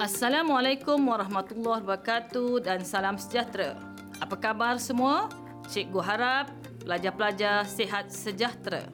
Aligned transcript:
Assalamualaikum 0.00 0.96
warahmatullahi 1.12 1.84
wabarakatuh 1.84 2.64
dan 2.64 2.80
salam 2.88 3.20
sejahtera. 3.20 3.76
Apa 4.16 4.32
khabar 4.32 4.80
semua? 4.80 5.28
Cikgu 5.68 6.00
harap 6.00 6.48
pelajar-pelajar 6.80 7.68
sihat 7.68 8.08
sejahtera. 8.08 8.88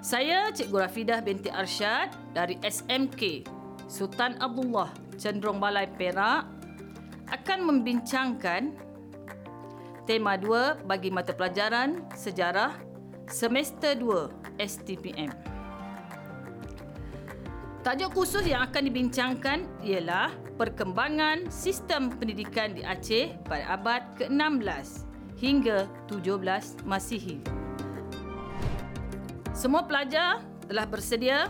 Saya 0.00 0.48
Cikgu 0.48 0.80
Rafidah 0.80 1.20
binti 1.20 1.52
Arsyad 1.52 2.08
dari 2.32 2.56
SMK 2.64 3.44
Sultan 3.84 4.40
Abdullah 4.40 4.96
Cenderung 5.20 5.60
Balai 5.60 5.84
Perak 5.84 6.48
akan 7.28 7.58
membincangkan 7.68 8.72
tema 10.08 10.40
2 10.40 10.88
bagi 10.88 11.12
mata 11.12 11.36
pelajaran 11.36 12.00
sejarah 12.16 12.72
semester 13.28 13.92
2 13.92 14.56
STPM. 14.56 15.47
Tajuk 17.88 18.20
khusus 18.20 18.44
yang 18.44 18.68
akan 18.68 18.84
dibincangkan 18.84 19.64
ialah 19.80 20.28
perkembangan 20.60 21.48
sistem 21.48 22.12
pendidikan 22.12 22.76
di 22.76 22.84
Aceh 22.84 23.32
pada 23.48 23.64
abad 23.64 24.04
ke-16 24.20 25.08
hingga 25.40 25.88
17 26.12 26.84
Masihi. 26.84 27.40
Semua 29.56 29.88
pelajar 29.88 30.44
telah 30.68 30.84
bersedia? 30.84 31.48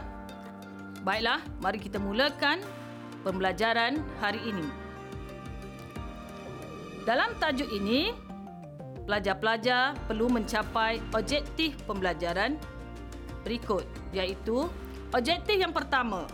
Baiklah, 1.02 1.42
mari 1.58 1.82
kita 1.82 1.98
mulakan 1.98 2.62
pembelajaran 3.26 3.98
hari 4.22 4.38
ini. 4.46 4.70
Dalam 7.02 7.34
tajuk 7.42 7.66
ini, 7.66 8.14
pelajar-pelajar 9.10 9.98
perlu 10.06 10.30
mencapai 10.30 11.02
objektif 11.18 11.74
pembelajaran 11.82 12.54
berikut 13.42 13.82
iaitu 14.14 14.70
objektif 15.12 15.56
yang 15.56 15.72
pertama 15.72 16.28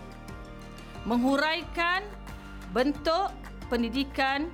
menghuraikan 1.05 2.05
bentuk 2.73 3.33
pendidikan 3.69 4.49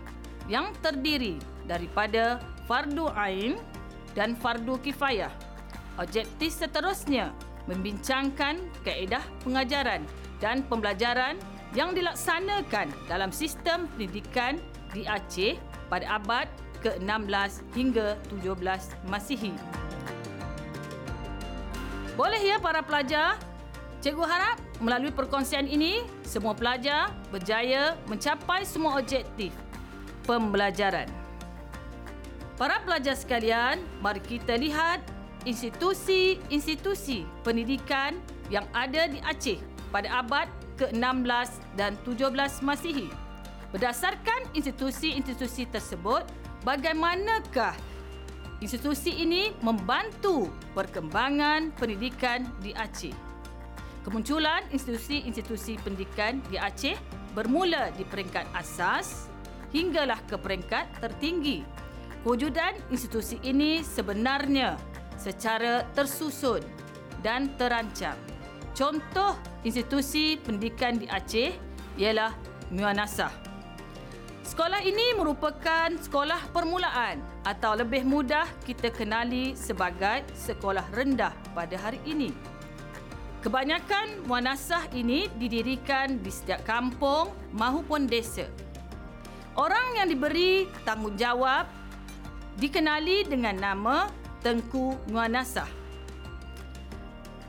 yang 0.50 0.74
terdiri 0.82 1.38
daripada 1.66 2.42
fardu 2.66 3.10
ain 3.14 3.58
dan 4.18 4.34
fardu 4.34 4.78
kifayah 4.82 5.30
Objektif 6.00 6.56
seterusnya 6.56 7.28
membincangkan 7.68 8.56
kaedah 8.86 9.20
pengajaran 9.44 10.00
dan 10.40 10.64
pembelajaran 10.64 11.36
yang 11.76 11.92
dilaksanakan 11.92 12.88
dalam 13.04 13.28
sistem 13.28 13.84
pendidikan 13.94 14.56
di 14.96 15.04
Aceh 15.04 15.60
pada 15.92 16.16
abad 16.16 16.48
ke-16 16.80 17.60
hingga 17.76 18.16
17 18.32 18.56
Masihi. 19.12 19.52
Boleh 22.16 22.40
ya 22.40 22.56
para 22.56 22.80
pelajar? 22.80 23.36
Cikgu 24.00 24.24
harap 24.24 24.56
melalui 24.80 25.12
perkongsian 25.12 25.68
ini 25.68 26.02
semua 26.24 26.56
pelajar 26.56 27.12
berjaya 27.28 27.94
mencapai 28.08 28.64
semua 28.64 28.96
objektif 28.96 29.52
pembelajaran. 30.24 31.06
Para 32.56 32.80
pelajar 32.84 33.16
sekalian, 33.16 33.80
mari 34.04 34.20
kita 34.20 34.56
lihat 34.56 35.00
institusi-institusi 35.48 37.24
pendidikan 37.40 38.20
yang 38.52 38.68
ada 38.76 39.08
di 39.08 39.16
Aceh 39.24 39.60
pada 39.88 40.20
abad 40.20 40.48
ke-16 40.76 41.48
dan 41.76 41.96
17 42.04 42.60
Masihi. 42.60 43.08
Berdasarkan 43.72 44.50
institusi-institusi 44.52 45.68
tersebut, 45.72 46.26
bagaimanakah 46.66 47.72
institusi 48.60 49.14
ini 49.24 49.56
membantu 49.64 50.52
perkembangan 50.76 51.72
pendidikan 51.80 52.44
di 52.60 52.76
Aceh? 52.76 53.29
Kemunculan 54.00 54.64
institusi-institusi 54.72 55.76
pendidikan 55.84 56.40
di 56.48 56.56
Aceh 56.56 56.96
bermula 57.36 57.92
di 57.92 58.04
peringkat 58.08 58.48
asas 58.56 59.28
hinggalah 59.76 60.16
ke 60.24 60.40
peringkat 60.40 60.88
tertinggi. 61.04 61.60
Kewujudan 62.24 62.76
institusi 62.88 63.36
ini 63.44 63.84
sebenarnya 63.84 64.80
secara 65.20 65.84
tersusun 65.92 66.64
dan 67.20 67.52
terancang. 67.60 68.16
Contoh 68.72 69.36
institusi 69.68 70.40
pendidikan 70.40 70.96
di 70.96 71.04
Aceh 71.04 71.52
ialah 72.00 72.32
Muanasah. 72.72 73.32
Sekolah 74.40 74.80
ini 74.80 75.12
merupakan 75.14 75.92
sekolah 76.00 76.50
permulaan 76.50 77.20
atau 77.44 77.76
lebih 77.76 78.02
mudah 78.08 78.48
kita 78.64 78.88
kenali 78.88 79.52
sebagai 79.52 80.24
sekolah 80.32 80.88
rendah 80.96 81.36
pada 81.52 81.76
hari 81.76 82.00
ini. 82.08 82.32
Kebanyakan 83.40 84.28
muanasah 84.28 84.92
ini 84.92 85.24
didirikan 85.40 86.20
di 86.20 86.28
setiap 86.28 86.60
kampung 86.68 87.32
maupun 87.56 88.04
desa. 88.04 88.44
Orang 89.56 89.96
yang 89.96 90.12
diberi 90.12 90.68
tanggungjawab 90.84 91.64
dikenali 92.60 93.24
dengan 93.24 93.56
nama 93.56 94.12
Tengku 94.44 94.92
Nuanasah. 95.08 95.64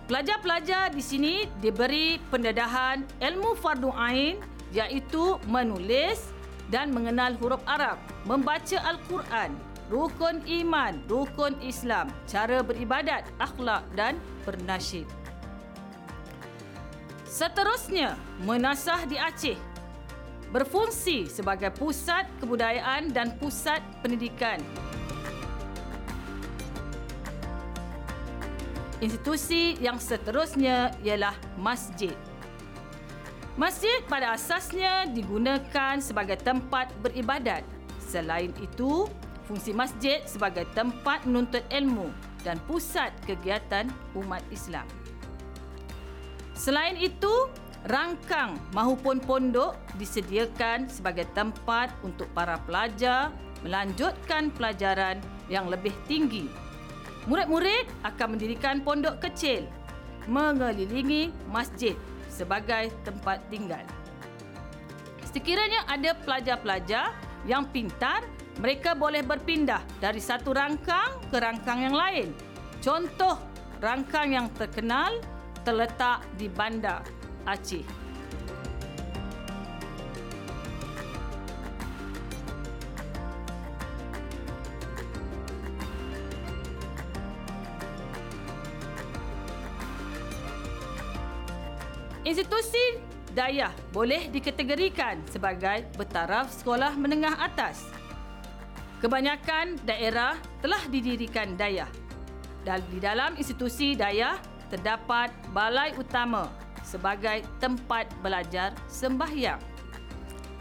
Pelajar-pelajar 0.07 0.95
di 0.95 1.03
sini 1.03 1.43
diberi 1.59 2.23
pendedahan 2.31 3.03
ilmu 3.19 3.59
fardu 3.59 3.91
ain 3.91 4.39
iaitu 4.71 5.43
menulis 5.51 6.31
dan 6.71 6.95
mengenal 6.95 7.35
huruf 7.35 7.59
Arab, 7.67 7.99
membaca 8.23 8.79
Al-Quran, 8.87 9.51
rukun 9.91 10.39
iman, 10.47 11.03
rukun 11.11 11.59
Islam, 11.59 12.07
cara 12.31 12.63
beribadat, 12.63 13.27
akhlak 13.43 13.83
dan 13.99 14.15
bernasyid. 14.47 15.20
Seterusnya, 17.31 18.19
Menasah 18.43 19.07
di 19.07 19.15
Aceh 19.15 19.55
berfungsi 20.51 21.31
sebagai 21.31 21.71
pusat 21.71 22.27
kebudayaan 22.43 23.07
dan 23.15 23.31
pusat 23.39 23.79
pendidikan. 24.03 24.59
Institusi 28.99 29.79
yang 29.79 29.95
seterusnya 29.95 30.91
ialah 31.07 31.31
masjid. 31.55 32.11
Masjid 33.55 34.03
pada 34.11 34.35
asasnya 34.35 35.07
digunakan 35.07 36.03
sebagai 36.03 36.35
tempat 36.35 36.91
beribadat. 36.99 37.63
Selain 38.03 38.51
itu, 38.59 39.07
fungsi 39.47 39.71
masjid 39.71 40.19
sebagai 40.27 40.67
tempat 40.75 41.23
menuntut 41.23 41.63
ilmu 41.71 42.11
dan 42.43 42.59
pusat 42.67 43.15
kegiatan 43.23 43.87
umat 44.19 44.43
Islam. 44.51 44.83
Selain 46.61 46.93
itu, 47.01 47.49
rangkang 47.89 48.61
maupun 48.77 49.17
pondok 49.17 49.73
disediakan 49.97 50.85
sebagai 50.85 51.25
tempat 51.33 51.89
untuk 52.05 52.29
para 52.37 52.61
pelajar 52.69 53.33
melanjutkan 53.65 54.53
pelajaran 54.53 55.17
yang 55.49 55.65
lebih 55.65 55.89
tinggi 56.05 56.45
Murid-murid 57.29 57.85
akan 58.01 58.27
mendirikan 58.33 58.81
pondok 58.81 59.21
kecil 59.21 59.69
mengelilingi 60.25 61.29
masjid 61.53 61.93
sebagai 62.29 62.89
tempat 63.05 63.41
tinggal. 63.53 63.85
Sekiranya 65.29 65.85
ada 65.85 66.17
pelajar-pelajar 66.17 67.13
yang 67.45 67.69
pintar, 67.69 68.25
mereka 68.57 68.97
boleh 68.97 69.21
berpindah 69.21 69.81
dari 70.01 70.17
satu 70.17 70.53
rangkang 70.53 71.21
ke 71.29 71.37
rangkang 71.37 71.85
yang 71.85 71.95
lain. 71.95 72.33
Contoh 72.81 73.37
rangkang 73.77 74.33
yang 74.33 74.47
terkenal 74.57 75.21
terletak 75.61 76.25
di 76.37 76.49
Bandar 76.49 77.05
Aceh. 77.45 77.85
Institusi 92.21 93.01
dayah 93.33 93.73
boleh 93.91 94.29
dikategorikan 94.29 95.19
sebagai 95.27 95.89
bertaraf 95.97 96.53
sekolah 96.53 96.93
menengah 96.95 97.33
atas. 97.41 97.89
Kebanyakan 99.01 99.81
daerah 99.81 100.37
telah 100.61 100.79
didirikan 100.93 101.57
dayah. 101.57 101.89
Dan 102.61 102.85
di 102.93 103.01
dalam 103.01 103.33
institusi 103.41 103.97
dayah 103.97 104.37
terdapat 104.69 105.33
balai 105.51 105.95
utama 105.99 106.47
sebagai 106.81 107.43
tempat 107.59 108.09
belajar 108.23 108.75
sembahyang. 108.87 109.59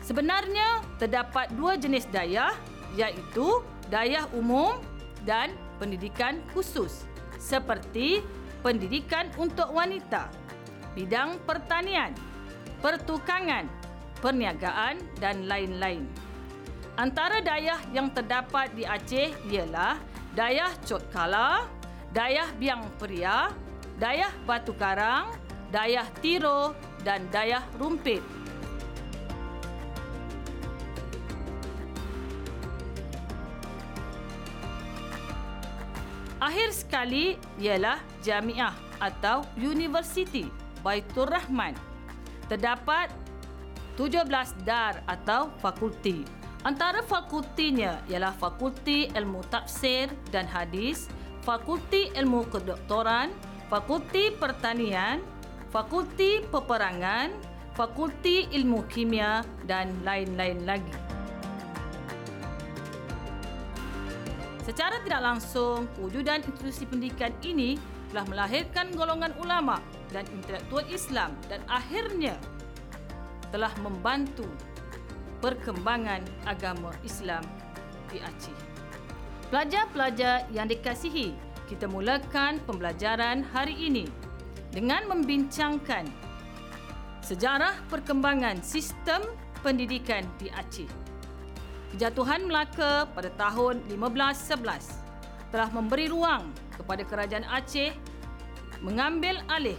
Sebenarnya 0.05 0.83
terdapat 0.99 1.51
dua 1.55 1.79
jenis 1.79 2.07
dayah 2.11 2.55
iaitu 2.99 3.63
dayah 3.89 4.27
umum 4.35 4.83
dan 5.23 5.55
pendidikan 5.79 6.43
khusus 6.51 7.07
seperti 7.39 8.21
pendidikan 8.61 9.31
untuk 9.41 9.71
wanita 9.73 10.29
bidang 10.93 11.39
pertanian, 11.47 12.11
pertukangan, 12.83 13.69
perniagaan 14.19 14.99
dan 15.23 15.47
lain-lain. 15.47 16.05
Antara 16.99 17.41
dayah 17.41 17.81
yang 17.95 18.13
terdapat 18.13 18.75
di 18.77 18.85
Aceh 18.85 19.33
ialah 19.49 19.97
dayah 20.35 20.75
Cot 20.85 21.01
Kala, 21.15 21.65
dayah 22.13 22.51
Biang 22.59 22.85
Peria, 23.01 23.49
dayah 24.01 24.33
Batu 24.49 24.73
Karang, 24.81 25.29
dayah 25.69 26.09
Tiro 26.25 26.73
dan 27.05 27.29
dayah 27.29 27.61
rumpit. 27.77 28.25
Akhir 36.41 36.73
sekali 36.73 37.37
ialah 37.61 38.01
jamiah 38.25 38.73
atau 38.97 39.45
universiti 39.61 40.49
Baitur 40.81 41.29
Rahman. 41.29 41.77
Terdapat 42.49 43.13
17 44.01 44.25
dar 44.65 45.05
atau 45.05 45.53
fakulti. 45.61 46.25
Antara 46.65 47.05
fakultinya 47.05 48.01
ialah 48.09 48.37
Fakulti 48.37 49.09
Ilmu 49.17 49.41
Tafsir 49.49 50.13
dan 50.29 50.45
Hadis, 50.45 51.09
Fakulti 51.41 52.13
Ilmu 52.13 52.45
Kedoktoran, 52.53 53.33
Fakulti 53.71 54.35
Pertanian, 54.35 55.23
Fakulti 55.71 56.43
Peperangan, 56.43 57.31
Fakulti 57.79 58.51
Ilmu 58.51 58.83
Kimia 58.91 59.47
dan 59.63 59.95
lain-lain 60.03 60.67
lagi. 60.67 60.91
Secara 64.67 64.99
tidak 65.07 65.23
langsung, 65.23 65.87
kewujudan 65.95 66.43
institusi 66.43 66.83
pendidikan 66.83 67.31
ini 67.47 67.79
telah 68.11 68.27
melahirkan 68.27 68.91
golongan 68.91 69.31
ulama 69.39 69.79
dan 70.11 70.27
intelektual 70.35 70.83
Islam 70.91 71.31
dan 71.47 71.63
akhirnya 71.71 72.35
telah 73.55 73.71
membantu 73.87 74.51
perkembangan 75.39 76.27
agama 76.43 76.91
Islam 77.07 77.47
di 78.11 78.19
Aceh. 78.19 78.59
Pelajar-pelajar 79.55 80.51
yang 80.51 80.67
dikasihi, 80.67 81.50
kita 81.71 81.87
mulakan 81.87 82.59
pembelajaran 82.67 83.47
hari 83.55 83.79
ini 83.79 84.11
dengan 84.75 85.07
membincangkan 85.07 86.03
sejarah 87.23 87.79
perkembangan 87.87 88.59
sistem 88.67 89.23
pendidikan 89.63 90.27
di 90.43 90.51
Aceh. 90.51 90.91
Kejatuhan 91.95 92.51
Melaka 92.51 93.07
pada 93.15 93.31
tahun 93.39 93.87
1511 93.87 95.55
telah 95.55 95.71
memberi 95.71 96.11
ruang 96.11 96.51
kepada 96.75 97.07
kerajaan 97.07 97.47
Aceh 97.47 97.95
mengambil 98.83 99.39
alih 99.47 99.79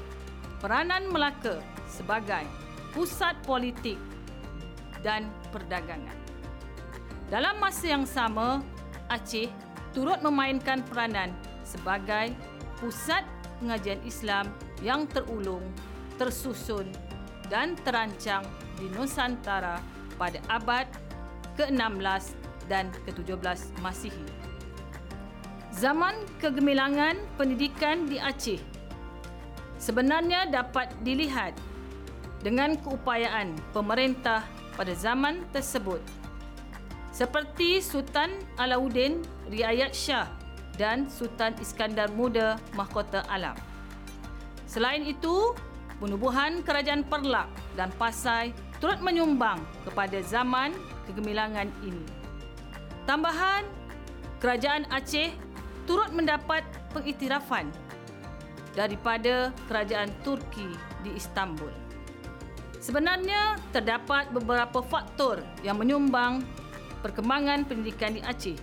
peranan 0.63 1.11
Melaka 1.11 1.59
sebagai 1.91 2.47
pusat 2.95 3.35
politik 3.43 3.99
dan 5.03 5.27
perdagangan. 5.51 6.15
Dalam 7.27 7.59
masa 7.59 7.83
yang 7.99 8.07
sama, 8.07 8.63
Aceh 9.11 9.51
turut 9.91 10.23
memainkan 10.23 10.79
peranan 10.87 11.35
sebagai 11.71 12.35
pusat 12.83 13.23
pengajian 13.63 14.01
Islam 14.03 14.51
yang 14.83 15.07
terulung, 15.07 15.63
tersusun 16.19 16.89
dan 17.47 17.79
terancang 17.87 18.43
di 18.75 18.91
Nusantara 18.91 19.79
pada 20.19 20.41
abad 20.51 20.89
ke-16 21.55 22.35
dan 22.67 22.91
ke-17 23.07 23.79
Masihi. 23.79 24.25
Zaman 25.71 26.27
kegemilangan 26.43 27.15
pendidikan 27.39 28.03
di 28.09 28.19
Aceh 28.19 28.59
sebenarnya 29.79 30.51
dapat 30.51 30.91
dilihat 31.01 31.55
dengan 32.43 32.75
keupayaan 32.75 33.55
pemerintah 33.71 34.43
pada 34.75 34.91
zaman 34.97 35.45
tersebut 35.55 36.01
seperti 37.13 37.79
Sultan 37.83 38.39
Alauddin 38.57 39.21
Riayat 39.47 39.93
Shah 39.93 40.40
dan 40.81 41.05
Sultan 41.05 41.53
Iskandar 41.61 42.09
Muda 42.17 42.57
Mahkota 42.73 43.21
Alam. 43.29 43.53
Selain 44.65 45.05
itu, 45.05 45.53
penubuhan 46.01 46.65
kerajaan 46.65 47.05
Perlak 47.05 47.45
dan 47.77 47.93
Pasai 48.01 48.49
turut 48.81 48.97
menyumbang 48.97 49.61
kepada 49.85 50.17
zaman 50.25 50.73
kegemilangan 51.05 51.69
ini. 51.85 52.01
Tambahan, 53.05 53.61
kerajaan 54.41 54.89
Aceh 54.89 55.29
turut 55.85 56.09
mendapat 56.09 56.65
pengiktirafan 56.97 57.69
daripada 58.73 59.53
kerajaan 59.69 60.09
Turki 60.25 60.65
di 61.05 61.13
Istanbul. 61.13 61.69
Sebenarnya 62.81 63.61
terdapat 63.69 64.33
beberapa 64.33 64.81
faktor 64.81 65.45
yang 65.61 65.77
menyumbang 65.77 66.41
perkembangan 67.05 67.69
pendidikan 67.69 68.17
di 68.17 68.21
Aceh. 68.25 68.57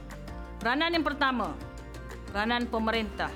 Peranan 0.59 0.99
yang 0.99 1.07
pertama, 1.07 1.55
peranan 2.31 2.69
pemerintah. 2.69 3.33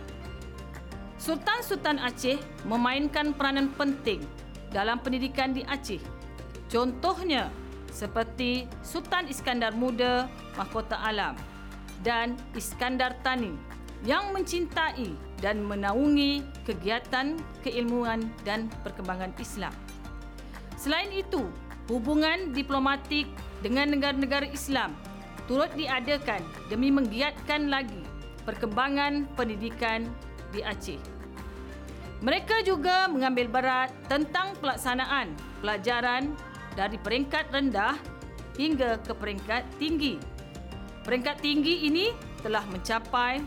Sultan-sultan 1.16 2.02
Aceh 2.02 2.38
memainkan 2.66 3.30
peranan 3.32 3.70
penting 3.78 4.26
dalam 4.74 4.98
pendidikan 4.98 5.54
di 5.54 5.62
Aceh. 5.64 6.02
Contohnya 6.66 7.52
seperti 7.92 8.66
Sultan 8.80 9.28
Iskandar 9.28 9.76
Muda 9.76 10.26
Mahkota 10.56 10.98
Alam 10.98 11.36
dan 12.02 12.34
Iskandar 12.56 13.14
Tani 13.20 13.52
yang 14.02 14.34
mencintai 14.34 15.14
dan 15.38 15.62
menaungi 15.62 16.42
kegiatan 16.66 17.38
keilmuan 17.62 18.26
dan 18.42 18.66
perkembangan 18.82 19.30
Islam. 19.38 19.70
Selain 20.74 21.10
itu, 21.14 21.46
hubungan 21.86 22.50
diplomatik 22.50 23.30
dengan 23.62 23.94
negara-negara 23.94 24.50
Islam 24.50 24.90
turut 25.46 25.70
diadakan 25.78 26.42
demi 26.66 26.90
menggiatkan 26.90 27.70
lagi 27.70 28.02
perkembangan 28.44 29.26
pendidikan 29.38 30.06
di 30.50 30.60
Aceh. 30.60 30.98
Mereka 32.22 32.62
juga 32.62 33.10
mengambil 33.10 33.50
berat 33.50 33.90
tentang 34.06 34.54
pelaksanaan 34.62 35.34
pelajaran 35.58 36.30
dari 36.78 36.94
peringkat 37.02 37.50
rendah 37.50 37.98
hingga 38.54 39.02
ke 39.02 39.12
peringkat 39.16 39.66
tinggi. 39.82 40.22
Peringkat 41.02 41.42
tinggi 41.42 41.82
ini 41.90 42.14
telah 42.46 42.62
mencapai 42.70 43.42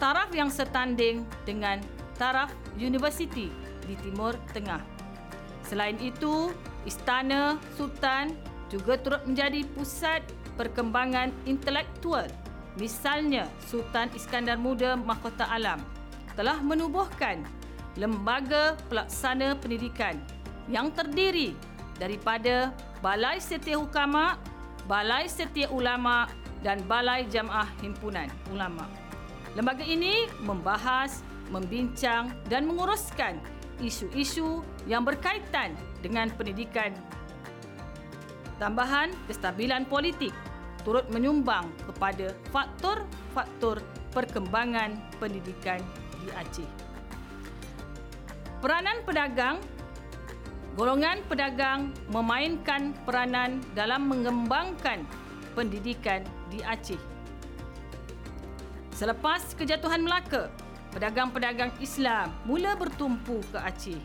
taraf 0.00 0.32
yang 0.32 0.48
setanding 0.48 1.28
dengan 1.44 1.80
taraf 2.16 2.52
universiti 2.76 3.52
di 3.84 3.94
Timur 4.00 4.32
Tengah. 4.56 4.80
Selain 5.68 5.98
itu, 6.00 6.54
Istana 6.88 7.60
Sultan 7.76 8.32
juga 8.72 8.96
turut 8.96 9.22
menjadi 9.28 9.66
pusat 9.76 10.24
perkembangan 10.56 11.34
intelektual. 11.44 12.26
Misalnya, 12.76 13.48
Sultan 13.64 14.12
Iskandar 14.12 14.60
Muda 14.60 15.00
Mahkota 15.00 15.48
Alam 15.48 15.80
telah 16.36 16.60
menubuhkan 16.60 17.40
lembaga 17.96 18.76
pelaksana 18.92 19.56
pendidikan 19.56 20.20
yang 20.68 20.92
terdiri 20.92 21.56
daripada 21.96 22.76
Balai 23.00 23.40
Setia 23.40 23.80
Hukama, 23.80 24.36
Balai 24.84 25.24
Setia 25.24 25.72
Ulama 25.72 26.28
dan 26.60 26.84
Balai 26.84 27.24
Jamaah 27.32 27.72
Himpunan 27.80 28.28
Ulama. 28.52 28.84
Lembaga 29.56 29.80
ini 29.80 30.28
membahas, 30.44 31.24
membincang 31.48 32.28
dan 32.52 32.68
menguruskan 32.68 33.40
isu-isu 33.80 34.60
yang 34.84 35.00
berkaitan 35.00 35.72
dengan 36.04 36.28
pendidikan. 36.36 36.92
Tambahan 38.60 39.12
kestabilan 39.24 39.88
politik 39.88 40.32
turut 40.86 41.02
menyumbang 41.10 41.66
kepada 41.82 42.30
faktor-faktor 42.54 43.82
perkembangan 44.14 44.94
pendidikan 45.18 45.82
di 46.22 46.30
Aceh. 46.30 46.70
Peranan 48.62 49.02
pedagang 49.02 49.58
Golongan 50.76 51.24
pedagang 51.24 51.88
memainkan 52.12 52.92
peranan 53.08 53.64
dalam 53.72 54.12
mengembangkan 54.12 55.08
pendidikan 55.56 56.20
di 56.52 56.60
Aceh. 56.60 57.00
Selepas 58.92 59.56
kejatuhan 59.56 60.04
Melaka, 60.04 60.52
pedagang-pedagang 60.92 61.72
Islam 61.80 62.28
mula 62.44 62.76
bertumpu 62.76 63.40
ke 63.48 63.56
Aceh. 63.56 63.96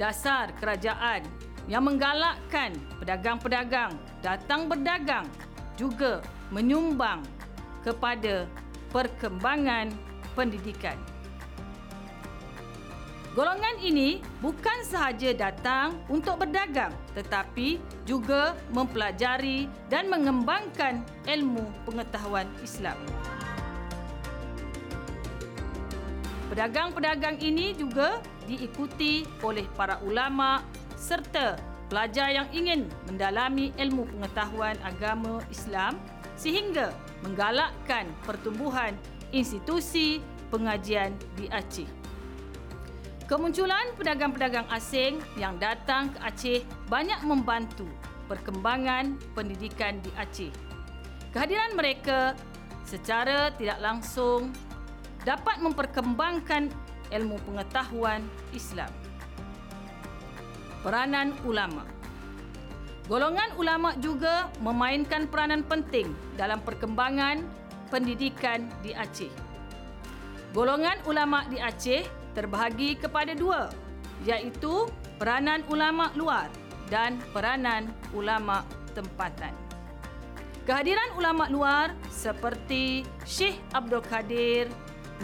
Dasar 0.00 0.56
kerajaan 0.56 1.28
yang 1.68 1.84
menggalakkan 1.84 2.72
pedagang-pedagang 2.96 3.92
datang 4.24 4.64
berdagang 4.64 5.28
juga 5.78 6.20
menyumbang 6.50 7.22
kepada 7.86 8.50
perkembangan 8.90 9.94
pendidikan. 10.34 10.98
Golongan 13.38 13.78
ini 13.78 14.18
bukan 14.42 14.82
sahaja 14.82 15.30
datang 15.30 15.94
untuk 16.10 16.42
berdagang 16.42 16.90
tetapi 17.14 17.78
juga 18.02 18.58
mempelajari 18.74 19.70
dan 19.86 20.10
mengembangkan 20.10 21.06
ilmu 21.22 21.62
pengetahuan 21.86 22.50
Islam. 22.66 22.98
Pedagang-pedagang 26.50 27.38
ini 27.38 27.78
juga 27.78 28.18
diikuti 28.50 29.22
oleh 29.44 29.68
para 29.78 30.02
ulama 30.02 30.64
serta 30.98 31.60
pelajar 31.88 32.28
yang 32.30 32.48
ingin 32.52 32.86
mendalami 33.08 33.72
ilmu 33.80 34.04
pengetahuan 34.16 34.76
agama 34.84 35.40
Islam 35.48 35.96
sehingga 36.36 36.92
menggalakkan 37.24 38.06
pertumbuhan 38.22 38.94
institusi 39.34 40.22
pengajian 40.52 41.16
di 41.34 41.48
Aceh. 41.50 41.88
Kemunculan 43.28 43.92
pedagang-pedagang 44.00 44.64
asing 44.72 45.20
yang 45.36 45.60
datang 45.60 46.08
ke 46.16 46.18
Aceh 46.24 46.58
banyak 46.88 47.20
membantu 47.28 47.84
perkembangan 48.24 49.20
pendidikan 49.36 50.00
di 50.00 50.08
Aceh. 50.16 50.52
Kehadiran 51.36 51.76
mereka 51.76 52.32
secara 52.88 53.52
tidak 53.60 53.84
langsung 53.84 54.48
dapat 55.28 55.60
memperkembangkan 55.60 56.72
ilmu 57.12 57.36
pengetahuan 57.44 58.24
Islam. 58.56 58.88
Peranan 60.78 61.34
ulama. 61.42 61.82
Golongan 63.08 63.50
ulama 63.56 63.96
juga 63.98 64.52
memainkan 64.60 65.26
peranan 65.26 65.64
penting 65.64 66.12
dalam 66.36 66.60
perkembangan 66.60 67.40
pendidikan 67.88 68.68
di 68.84 68.92
Aceh. 68.92 69.32
Golongan 70.52 71.00
ulama 71.08 71.48
di 71.48 71.56
Aceh 71.56 72.04
terbahagi 72.36 73.00
kepada 73.00 73.32
dua, 73.32 73.72
iaitu 74.28 74.86
peranan 75.16 75.64
ulama 75.72 76.12
luar 76.14 76.52
dan 76.92 77.16
peranan 77.32 77.88
ulama 78.12 78.62
tempatan. 78.92 79.56
Kehadiran 80.68 81.16
ulama 81.16 81.48
luar 81.48 81.96
seperti 82.12 83.08
Syekh 83.24 83.56
Abdul 83.72 84.04
Kadir, 84.04 84.68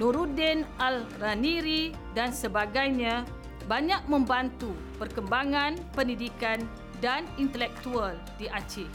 Nuruddin 0.00 0.64
Al-Raniri 0.80 1.92
dan 2.16 2.32
sebagainya 2.32 3.28
banyak 3.64 4.04
membantu 4.08 4.76
perkembangan 5.00 5.80
pendidikan 5.96 6.60
dan 7.00 7.24
intelektual 7.40 8.12
di 8.36 8.48
Aceh. 8.48 8.88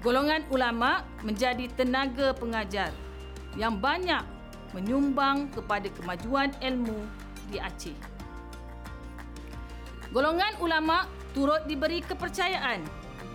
Golongan 0.00 0.46
ulama 0.48 1.04
menjadi 1.20 1.68
tenaga 1.76 2.32
pengajar 2.32 2.88
yang 3.58 3.76
banyak 3.76 4.24
menyumbang 4.72 5.50
kepada 5.52 5.90
kemajuan 5.92 6.54
ilmu 6.62 7.04
di 7.50 7.58
Aceh. 7.58 7.98
Golongan 10.10 10.58
ulama 10.62 11.06
turut 11.34 11.66
diberi 11.70 12.02
kepercayaan 12.02 12.82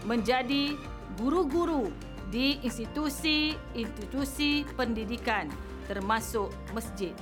menjadi 0.04 0.76
guru-guru 1.16 1.88
di 2.28 2.60
institusi-institusi 2.66 4.66
pendidikan 4.76 5.48
termasuk 5.88 6.52
masjid. 6.74 7.14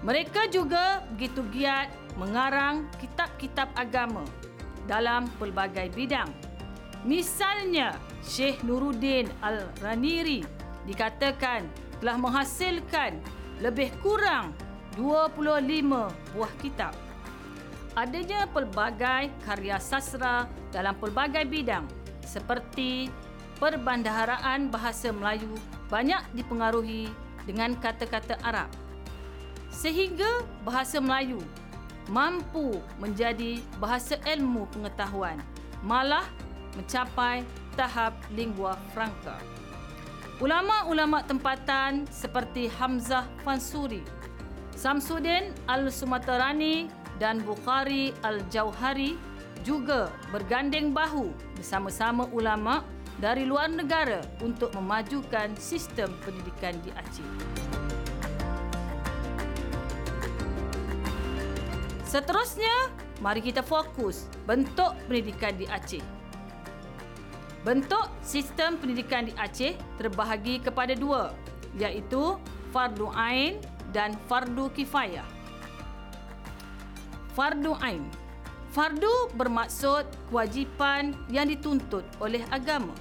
Mereka 0.00 0.48
juga 0.48 1.04
begitu 1.12 1.44
giat 1.52 1.92
mengarang 2.20 2.84
kitab-kitab 3.00 3.72
agama 3.72 4.20
dalam 4.84 5.24
pelbagai 5.40 5.88
bidang. 5.96 6.28
Misalnya, 7.08 7.96
Syekh 8.20 8.60
Nuruddin 8.60 9.24
Al-Raniri 9.40 10.44
dikatakan 10.84 11.64
telah 12.04 12.20
menghasilkan 12.20 13.16
lebih 13.64 13.88
kurang 14.04 14.52
25 15.00 16.12
buah 16.36 16.52
kitab. 16.60 16.92
Adanya 17.96 18.44
pelbagai 18.52 19.32
karya 19.48 19.80
sastra 19.80 20.44
dalam 20.68 20.92
pelbagai 21.00 21.48
bidang 21.48 21.88
seperti 22.20 23.08
perbandaharaan 23.58 24.68
bahasa 24.68 25.10
Melayu 25.10 25.56
banyak 25.88 26.20
dipengaruhi 26.36 27.08
dengan 27.48 27.74
kata-kata 27.80 28.36
Arab. 28.44 28.68
Sehingga 29.72 30.44
bahasa 30.62 31.00
Melayu 31.00 31.40
mampu 32.08 32.80
menjadi 32.96 33.60
bahasa 33.76 34.16
ilmu 34.24 34.64
pengetahuan, 34.72 35.36
malah 35.84 36.24
mencapai 36.78 37.44
tahap 37.76 38.16
lingua 38.32 38.78
franca. 38.96 39.36
Ulama-ulama 40.40 41.20
tempatan 41.20 42.08
seperti 42.08 42.72
Hamzah 42.80 43.28
Fansuri, 43.44 44.00
Samsudin 44.72 45.52
Al-Sumaterani 45.68 46.88
dan 47.20 47.44
Bukhari 47.44 48.16
Al-Jauhari 48.24 49.20
juga 49.60 50.08
bergandeng 50.32 50.96
bahu 50.96 51.28
bersama-sama 51.60 52.24
ulama 52.32 52.80
dari 53.20 53.44
luar 53.44 53.68
negara 53.68 54.24
untuk 54.40 54.72
memajukan 54.72 55.52
sistem 55.60 56.08
pendidikan 56.24 56.72
di 56.80 56.88
Aceh. 56.96 57.89
Seterusnya, 62.10 62.90
mari 63.22 63.38
kita 63.38 63.62
fokus 63.62 64.26
bentuk 64.42 64.98
pendidikan 65.06 65.54
di 65.54 65.62
Aceh. 65.70 66.02
Bentuk 67.62 68.10
sistem 68.18 68.74
pendidikan 68.82 69.30
di 69.30 69.32
Aceh 69.38 69.78
terbahagi 69.94 70.58
kepada 70.58 70.98
dua, 70.98 71.30
iaitu 71.78 72.34
fardu 72.74 73.14
ain 73.14 73.62
dan 73.94 74.18
fardu 74.26 74.74
kifayah. 74.74 75.22
Fardu 77.38 77.78
ain 77.78 78.02
Fardu 78.74 79.30
bermaksud 79.38 80.02
kewajipan 80.34 81.14
yang 81.30 81.46
dituntut 81.46 82.02
oleh 82.18 82.42
agama. 82.50 82.94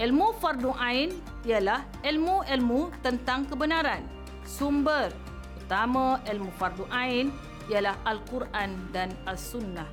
Ilmu 0.00 0.32
fardu 0.40 0.72
ain 0.80 1.12
ialah 1.44 1.84
ilmu-ilmu 2.00 2.88
tentang 3.04 3.44
kebenaran. 3.52 4.00
Sumber 4.48 5.12
utama 5.60 6.24
ilmu 6.24 6.48
fardu 6.56 6.88
ain 6.88 7.28
ialah 7.70 7.96
Al-Quran 8.08 8.76
dan 8.92 9.12
Al-Sunnah. 9.28 9.86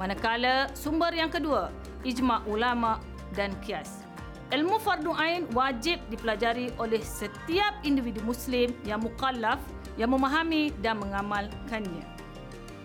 Manakala 0.00 0.72
sumber 0.74 1.12
yang 1.14 1.28
kedua, 1.30 1.68
ijma' 2.02 2.42
ulama 2.48 2.98
dan 3.36 3.52
kias. 3.62 4.02
Ilmu 4.52 4.76
fardu 4.84 5.16
ain 5.16 5.48
wajib 5.56 5.96
dipelajari 6.12 6.76
oleh 6.76 7.00
setiap 7.00 7.72
individu 7.88 8.20
muslim 8.20 8.76
yang 8.84 9.00
mukallaf 9.00 9.56
yang 9.96 10.12
memahami 10.12 10.72
dan 10.84 11.00
mengamalkannya. 11.00 12.04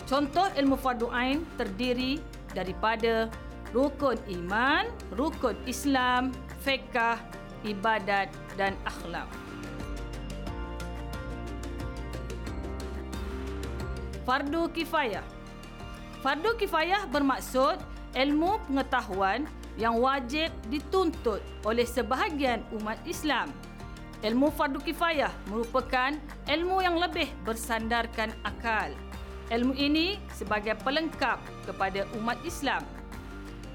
Contoh 0.07 0.47
ilmu 0.55 0.79
fardu 0.79 1.11
ain 1.11 1.43
terdiri 1.59 2.23
daripada 2.55 3.27
rukun 3.75 4.15
iman, 4.31 4.87
rukun 5.19 5.59
Islam, 5.67 6.31
fiqh, 6.63 7.19
ibadat 7.67 8.31
dan 8.55 8.71
akhlak. 8.87 9.27
Fardu 14.27 14.67
kifayah. 14.75 15.23
Fardu 16.19 16.59
kifayah 16.59 17.07
bermaksud 17.07 17.79
ilmu 18.11 18.59
pengetahuan 18.67 19.47
yang 19.79 20.03
wajib 20.03 20.51
dituntut 20.67 21.39
oleh 21.63 21.87
sebahagian 21.87 22.59
umat 22.75 22.99
Islam. 23.07 23.47
Ilmu 24.19 24.51
fardu 24.51 24.83
kifayah 24.83 25.31
merupakan 25.47 26.11
ilmu 26.43 26.83
yang 26.83 26.99
lebih 26.99 27.31
bersandarkan 27.47 28.35
akal. 28.43 28.91
Ilmu 29.47 29.71
ini 29.79 30.19
sebagai 30.35 30.75
pelengkap 30.83 31.39
kepada 31.63 32.03
umat 32.19 32.35
Islam. 32.43 32.83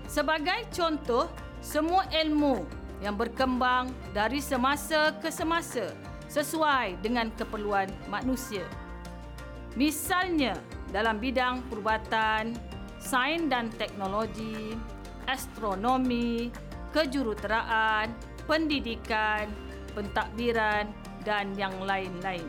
Sebagai 0.04 0.68
contoh, 0.68 1.32
semua 1.64 2.04
ilmu 2.12 2.68
yang 3.00 3.16
berkembang 3.16 3.88
dari 4.12 4.44
semasa 4.44 5.16
ke 5.16 5.32
semasa 5.32 5.96
sesuai 6.28 7.00
dengan 7.00 7.32
keperluan 7.40 7.88
manusia. 8.12 8.68
Misalnya, 9.72 10.52
dalam 10.92 11.16
bidang 11.16 11.64
perubatan, 11.72 12.52
sains 13.00 13.48
dan 13.48 13.72
teknologi, 13.80 14.76
astronomi, 15.24 16.52
kejuruteraan, 16.92 18.12
pendidikan, 18.44 19.48
pentadbiran 19.96 20.92
dan 21.24 21.56
yang 21.56 21.72
lain-lain. 21.88 22.44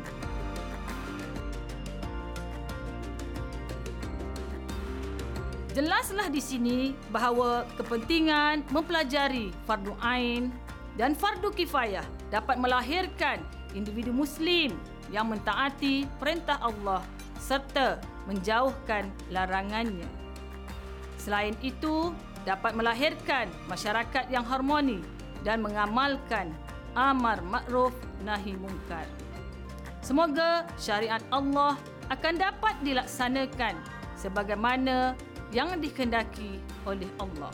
Jelaslah 5.74 6.30
di 6.30 6.38
sini 6.38 6.94
bahawa 7.10 7.66
kepentingan 7.82 8.62
mempelajari 8.70 9.50
fardu 9.66 9.98
ain 10.06 10.54
dan 11.02 11.18
fardu 11.18 11.50
kifayah 11.50 12.06
dapat 12.30 12.62
melahirkan 12.62 13.42
individu 13.74 14.14
muslim 14.14 14.70
yang 15.10 15.34
mentaati 15.34 16.06
perintah 16.22 16.62
Allah 16.62 17.02
serta 17.44 18.00
menjauhkan 18.24 19.12
larangannya. 19.28 20.08
Selain 21.20 21.52
itu, 21.60 22.16
dapat 22.48 22.76
melahirkan 22.76 23.52
masyarakat 23.68 24.32
yang 24.32 24.48
harmoni 24.48 25.04
dan 25.44 25.60
mengamalkan 25.60 26.56
amar 26.96 27.44
makruf 27.44 27.92
nahi 28.24 28.56
mungkar. 28.56 29.08
Semoga 30.04 30.68
syariat 30.76 31.24
Allah 31.32 31.80
akan 32.12 32.34
dapat 32.36 32.76
dilaksanakan 32.84 33.76
sebagaimana 34.20 35.16
yang 35.56 35.80
dikendaki 35.80 36.60
oleh 36.84 37.08
Allah. 37.20 37.52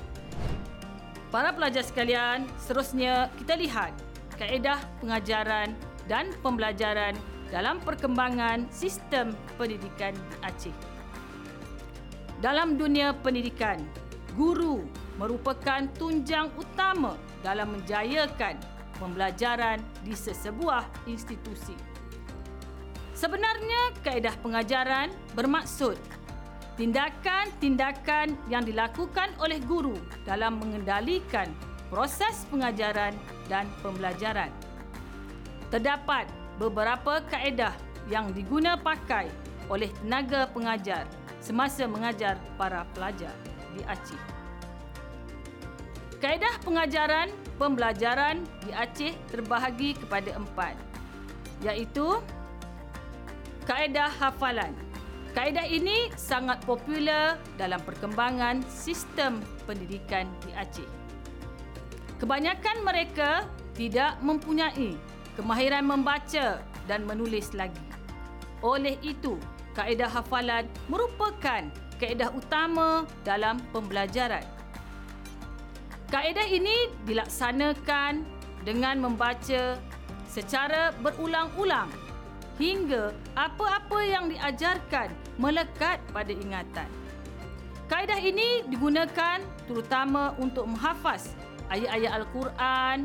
Para 1.29 1.53
pelajar 1.53 1.85
sekalian, 1.85 2.49
seterusnya 2.57 3.29
kita 3.37 3.53
lihat 3.53 3.93
kaedah 4.41 4.81
pengajaran 4.97 5.77
dan 6.09 6.33
pembelajaran 6.41 7.13
dalam 7.49 7.81
perkembangan 7.81 8.69
sistem 8.69 9.33
pendidikan 9.57 10.13
di 10.13 10.35
Aceh. 10.45 10.75
Dalam 12.39 12.79
dunia 12.79 13.11
pendidikan, 13.11 13.81
guru 14.37 14.85
merupakan 15.19 15.83
tunjang 15.99 16.47
utama 16.55 17.19
dalam 17.43 17.75
menjayakan 17.75 18.55
pembelajaran 18.95 19.83
di 20.07 20.15
sesebuah 20.15 20.87
institusi. 21.09 21.75
Sebenarnya 23.11 23.91
kaedah 23.99 24.31
pengajaran 24.39 25.11
bermaksud 25.35 25.99
tindakan-tindakan 26.79 28.39
yang 28.47 28.63
dilakukan 28.63 29.35
oleh 29.43 29.59
guru 29.67 29.99
dalam 30.23 30.63
mengendalikan 30.63 31.51
proses 31.91 32.47
pengajaran 32.47 33.11
dan 33.51 33.67
pembelajaran. 33.83 34.47
Terdapat 35.67 36.31
beberapa 36.59 37.23
kaedah 37.31 37.71
yang 38.11 38.35
diguna 38.35 38.75
pakai 38.75 39.31
oleh 39.71 39.87
tenaga 40.03 40.51
pengajar 40.51 41.07
semasa 41.39 41.87
mengajar 41.87 42.35
para 42.59 42.83
pelajar 42.91 43.31
di 43.71 43.81
Aceh. 43.87 44.19
Kaedah 46.19 46.59
pengajaran 46.67 47.31
pembelajaran 47.55 48.43
di 48.67 48.75
Aceh 48.75 49.15
terbahagi 49.31 49.95
kepada 49.95 50.35
empat, 50.35 50.75
iaitu 51.63 52.19
kaedah 53.63 54.11
hafalan. 54.19 54.75
Kaedah 55.31 55.63
ini 55.63 56.11
sangat 56.19 56.59
popular 56.67 57.39
dalam 57.55 57.79
perkembangan 57.87 58.59
sistem 58.67 59.39
pendidikan 59.63 60.27
di 60.43 60.51
Aceh. 60.59 60.89
Kebanyakan 62.19 62.83
mereka 62.83 63.47
tidak 63.79 64.19
mempunyai 64.19 64.99
kemahiran 65.39 65.87
membaca 65.87 66.59
dan 66.91 67.07
menulis 67.07 67.55
lagi. 67.55 67.79
Oleh 68.59 68.99
itu, 68.99 69.39
kaedah 69.71 70.11
hafalan 70.11 70.67
merupakan 70.91 71.63
kaedah 71.95 72.27
utama 72.35 73.07
dalam 73.23 73.63
pembelajaran. 73.71 74.43
Kaedah 76.11 76.43
ini 76.43 76.91
dilaksanakan 77.07 78.27
dengan 78.67 78.99
membaca 78.99 79.79
secara 80.27 80.91
berulang-ulang 80.99 81.87
hingga 82.59 83.15
apa-apa 83.39 83.99
yang 84.03 84.27
diajarkan 84.27 85.15
melekat 85.39 86.03
pada 86.11 86.33
ingatan. 86.35 86.89
Kaedah 87.87 88.19
ini 88.19 88.67
digunakan 88.67 89.39
terutama 89.65 90.35
untuk 90.37 90.67
menghafaz 90.67 91.31
ayat-ayat 91.71 92.11
Al-Quran, 92.21 92.97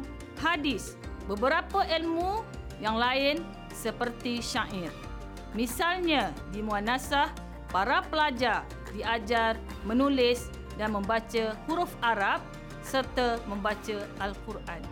hadis, 0.43 0.99
beberapa 1.31 1.85
ilmu 1.87 2.45
yang 2.83 2.99
lain 2.99 3.41
seperti 3.73 4.45
syair. 4.45 4.93
Misalnya 5.55 6.35
di 6.51 6.61
Muanasah, 6.61 7.31
para 7.71 8.03
pelajar 8.07 8.63
diajar 8.95 9.59
menulis 9.83 10.47
dan 10.79 10.95
membaca 10.95 11.59
huruf 11.67 11.91
Arab 11.99 12.39
serta 12.87 13.43
membaca 13.51 13.99
Al-Quran. 14.23 14.83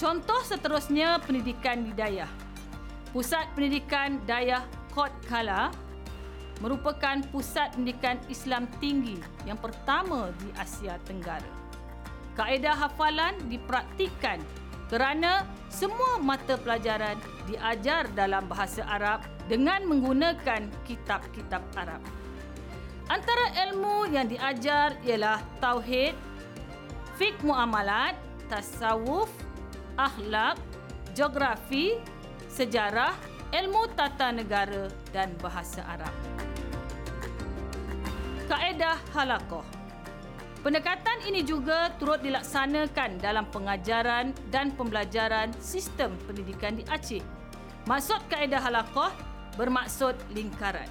Contoh 0.00 0.40
seterusnya 0.46 1.20
pendidikan 1.20 1.84
di 1.84 1.92
Dayah. 1.92 2.30
Pusat 3.10 3.52
Pendidikan 3.58 4.22
Dayah 4.24 4.62
Kot 4.94 5.12
Kala 5.26 5.68
merupakan 6.64 7.20
pusat 7.34 7.74
pendidikan 7.74 8.16
Islam 8.32 8.64
tinggi 8.78 9.18
yang 9.44 9.60
pertama 9.60 10.32
di 10.40 10.48
Asia 10.56 10.96
Tenggara. 11.04 11.59
Kaedah 12.38 12.78
hafalan 12.78 13.34
dipraktikkan 13.50 14.38
kerana 14.90 15.46
semua 15.70 16.18
mata 16.18 16.58
pelajaran 16.58 17.14
diajar 17.46 18.10
dalam 18.14 18.46
bahasa 18.50 18.82
Arab 18.86 19.22
dengan 19.46 19.86
menggunakan 19.86 20.66
kitab-kitab 20.86 21.62
Arab. 21.78 22.02
Antara 23.10 23.50
ilmu 23.66 24.06
yang 24.10 24.30
diajar 24.30 24.94
ialah 25.02 25.42
tauhid, 25.58 26.14
fiqh 27.18 27.42
muamalat, 27.42 28.14
tasawuf, 28.46 29.30
akhlak, 29.98 30.54
geografi, 31.18 31.98
sejarah, 32.46 33.14
ilmu 33.50 33.90
tata 33.98 34.30
negara 34.30 34.86
dan 35.10 35.34
bahasa 35.42 35.82
Arab. 35.90 36.14
Kaedah 38.46 38.98
halakoh 39.14 39.79
Pendekatan 40.60 41.24
ini 41.24 41.40
juga 41.40 41.88
turut 41.96 42.20
dilaksanakan 42.20 43.16
dalam 43.16 43.48
pengajaran 43.48 44.36
dan 44.52 44.68
pembelajaran 44.76 45.56
sistem 45.56 46.12
pendidikan 46.28 46.76
di 46.76 46.84
Aceh. 46.84 47.24
Maksud 47.88 48.20
kaedah 48.28 48.60
halakoh 48.60 49.08
bermaksud 49.56 50.12
lingkaran. 50.36 50.88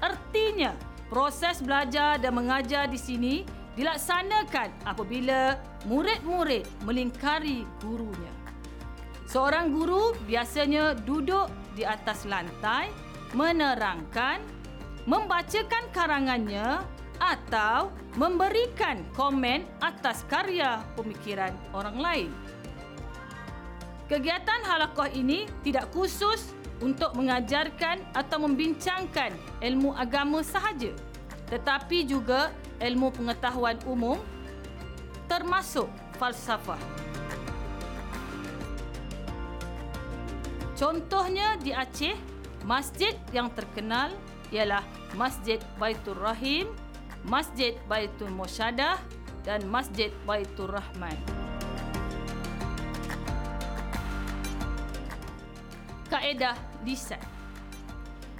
Artinya, 0.00 0.72
proses 1.12 1.60
belajar 1.60 2.16
dan 2.16 2.32
mengajar 2.32 2.88
di 2.88 2.96
sini 2.96 3.34
dilaksanakan 3.76 4.88
apabila 4.88 5.60
murid-murid 5.84 6.64
melingkari 6.88 7.68
gurunya. 7.84 8.32
Seorang 9.28 9.68
guru 9.68 10.16
biasanya 10.24 10.96
duduk 10.96 11.52
di 11.76 11.84
atas 11.84 12.24
lantai, 12.24 12.88
menerangkan, 13.36 14.40
membacakan 15.04 15.84
karangannya 15.92 16.80
atau 17.20 17.92
memberikan 18.18 19.06
komen 19.14 19.62
atas 19.78 20.26
karya 20.26 20.82
pemikiran 20.98 21.54
orang 21.70 21.96
lain. 22.02 22.30
Kegiatan 24.10 24.66
halakoh 24.66 25.06
ini 25.14 25.46
tidak 25.62 25.86
khusus 25.94 26.50
untuk 26.82 27.14
mengajarkan 27.14 28.02
atau 28.18 28.42
membincangkan 28.42 29.30
ilmu 29.62 29.94
agama 29.94 30.42
sahaja 30.42 30.90
tetapi 31.48 32.04
juga 32.04 32.52
ilmu 32.78 33.08
pengetahuan 33.12 33.76
umum 33.88 34.20
termasuk 35.28 35.88
falsafah. 36.20 36.80
Contohnya 40.78 41.58
di 41.58 41.74
Aceh, 41.74 42.14
masjid 42.62 43.16
yang 43.34 43.50
terkenal 43.50 44.14
ialah 44.54 44.86
Masjid 45.18 45.58
Baitur 45.76 46.14
Rahim 46.14 46.70
Masjid 47.28 47.76
Baitul 47.84 48.32
Musyadah 48.32 48.96
dan 49.44 49.60
Masjid 49.68 50.08
Baitul 50.24 50.72
Rahman. 50.72 51.14
Kaedah 56.08 56.56
lisan. 56.88 57.20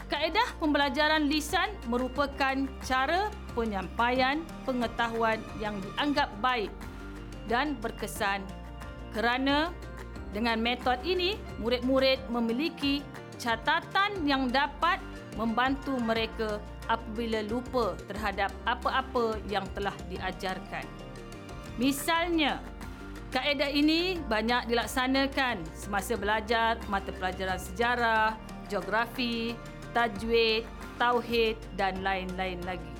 Kaedah 0.09 0.57
pembelajaran 0.57 1.29
lisan 1.29 1.69
merupakan 1.85 2.57
cara 2.81 3.29
penyampaian 3.53 4.41
pengetahuan 4.65 5.37
yang 5.61 5.77
dianggap 5.85 6.33
baik 6.41 6.73
dan 7.45 7.77
berkesan 7.85 8.41
kerana 9.13 9.69
dengan 10.33 10.61
metod 10.65 10.97
ini 11.05 11.37
murid-murid 11.61 12.25
memiliki 12.33 13.05
catatan 13.37 14.25
yang 14.25 14.49
dapat 14.49 14.97
membantu 15.37 15.93
mereka 16.01 16.57
apabila 16.89 17.45
lupa 17.47 17.95
terhadap 18.09 18.51
apa-apa 18.65 19.37
yang 19.53 19.65
telah 19.77 19.95
diajarkan. 20.09 20.85
Misalnya, 21.79 22.59
kaedah 23.31 23.71
ini 23.71 24.19
banyak 24.27 24.67
dilaksanakan 24.73 25.63
semasa 25.77 26.17
belajar 26.17 26.81
mata 26.91 27.13
pelajaran 27.15 27.61
sejarah, 27.61 28.35
geografi, 28.67 29.55
tajwid, 29.93 30.67
tauhid 30.99 31.57
dan 31.79 32.01
lain-lain 32.03 32.59
lagi. 32.67 32.93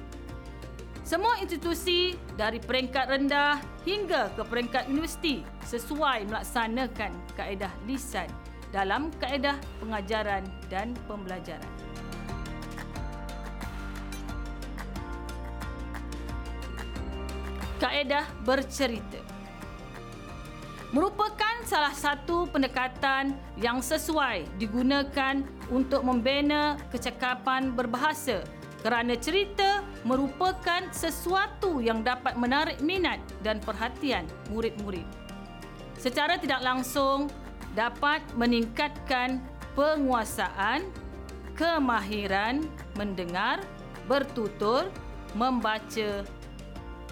Semua 1.09 1.41
institusi 1.41 2.13
dari 2.37 2.61
peringkat 2.61 3.09
rendah 3.09 3.57
hingga 3.89 4.29
ke 4.37 4.45
peringkat 4.45 4.93
universiti 4.93 5.41
sesuai 5.65 6.29
melaksanakan 6.29 7.17
kaedah 7.33 7.73
lisan 7.89 8.29
dalam 8.69 9.09
kaedah 9.17 9.57
pengajaran 9.81 10.45
dan 10.69 10.93
pembelajaran. 11.09 11.78
Kaedah 17.79 18.27
bercerita 18.43 19.39
merupakan 20.89 21.53
salah 21.69 21.93
satu 21.93 22.49
pendekatan 22.49 23.37
yang 23.61 23.85
sesuai 23.85 24.49
digunakan 24.57 25.45
untuk 25.69 26.01
membina 26.01 26.81
kecakapan 26.89 27.77
berbahasa 27.77 28.41
kerana 28.81 29.13
cerita 29.19 29.85
merupakan 30.07 30.87
sesuatu 30.95 31.83
yang 31.83 32.01
dapat 32.01 32.39
menarik 32.41 32.79
minat 32.81 33.21
dan 33.43 33.59
perhatian 33.61 34.25
murid-murid. 34.49 35.05
Secara 35.99 36.39
tidak 36.39 36.63
langsung 36.63 37.27
dapat 37.75 38.23
meningkatkan 38.39 39.43
penguasaan, 39.75 40.87
kemahiran 41.59 42.65
mendengar, 42.95 43.61
bertutur, 44.07 44.89
membaca 45.35 46.23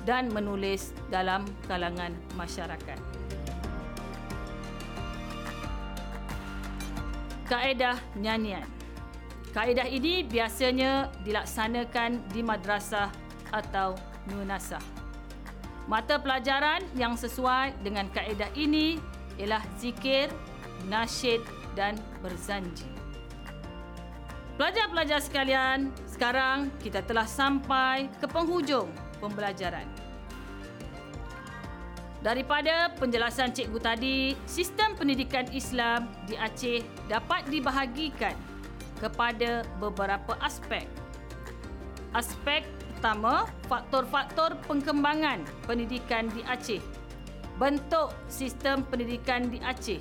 dan 0.06 0.30
menulis 0.30 0.94
dalam 1.10 1.42
kalangan 1.66 2.14
masyarakat. 2.38 2.98
Kaedah 7.50 7.98
nyanyian. 8.14 8.66
Kaedah 9.50 9.86
ini 9.90 10.22
biasanya 10.22 11.10
dilaksanakan 11.26 12.22
di 12.30 12.40
madrasah 12.42 13.10
atau 13.50 13.98
nunasah. 14.30 14.82
Mata 15.86 16.18
pelajaran 16.18 16.82
yang 16.98 17.14
sesuai 17.14 17.78
dengan 17.82 18.10
kaedah 18.10 18.50
ini 18.58 18.98
ialah 19.38 19.62
zikir, 19.78 20.26
nasyid 20.90 21.42
dan 21.78 21.94
berzanji. 22.18 22.90
Pelajar-pelajar 24.58 25.20
sekalian, 25.22 25.92
sekarang 26.08 26.72
kita 26.82 27.04
telah 27.04 27.28
sampai 27.28 28.08
ke 28.18 28.26
penghujung 28.26 28.88
pembelajaran. 29.18 29.86
Daripada 32.24 32.90
penjelasan 32.98 33.54
cikgu 33.54 33.78
tadi, 33.78 34.34
sistem 34.50 34.98
pendidikan 34.98 35.46
Islam 35.54 36.10
di 36.26 36.34
Aceh 36.34 36.82
dapat 37.06 37.46
dibahagikan 37.46 38.34
kepada 38.98 39.62
beberapa 39.78 40.34
aspek. 40.42 40.90
Aspek 42.16 42.66
pertama, 42.96 43.46
faktor-faktor 43.70 44.58
pengembangan 44.66 45.44
pendidikan 45.68 46.26
di 46.32 46.42
Aceh. 46.48 46.82
Bentuk 47.62 48.10
sistem 48.26 48.82
pendidikan 48.88 49.46
di 49.46 49.62
Aceh, 49.62 50.00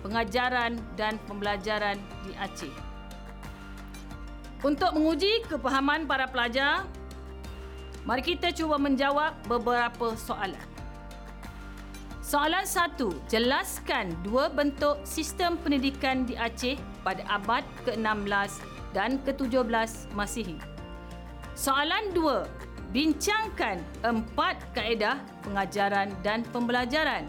pengajaran 0.00 0.80
dan 0.96 1.20
pembelajaran 1.28 2.00
di 2.24 2.32
Aceh. 2.40 2.72
Untuk 4.64 4.96
menguji 4.96 5.44
kepahaman 5.48 6.08
para 6.08 6.28
pelajar, 6.28 6.88
mari 8.08 8.22
kita 8.24 8.52
cuba 8.54 8.80
menjawab 8.80 9.36
beberapa 9.44 10.16
soalan. 10.16 10.60
Soalan 12.30 12.62
satu, 12.62 13.10
jelaskan 13.26 14.14
dua 14.22 14.46
bentuk 14.46 15.02
sistem 15.02 15.58
pendidikan 15.58 16.22
di 16.22 16.38
Aceh 16.38 16.78
pada 17.02 17.26
abad 17.26 17.66
ke-16 17.82 18.62
dan 18.94 19.18
ke-17 19.26 20.14
Masihi. 20.14 20.54
Soalan 21.58 22.14
dua, 22.14 22.46
bincangkan 22.94 23.82
empat 24.06 24.62
kaedah 24.78 25.18
pengajaran 25.42 26.14
dan 26.22 26.46
pembelajaran. 26.54 27.26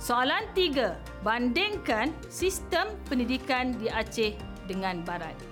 Soalan 0.00 0.48
tiga, 0.56 0.96
bandingkan 1.20 2.10
sistem 2.32 2.90
pendidikan 3.12 3.76
di 3.76 3.92
Aceh 3.92 4.34
dengan 4.64 5.04
Barat. 5.04 5.51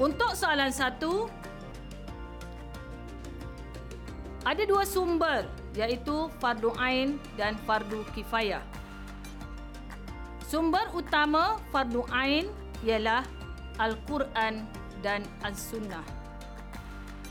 Untuk 0.00 0.32
soalan 0.32 0.72
satu, 0.72 1.28
ada 4.48 4.64
dua 4.64 4.88
sumber 4.88 5.44
iaitu 5.76 6.32
fardu 6.40 6.72
ain 6.80 7.20
dan 7.36 7.60
fardu 7.68 8.00
kifayah. 8.16 8.64
Sumber 10.48 10.88
utama 10.96 11.60
fardu 11.68 12.08
ain 12.16 12.48
ialah 12.80 13.28
Al-Quran 13.76 14.64
dan 15.04 15.20
As-Sunnah. 15.44 16.02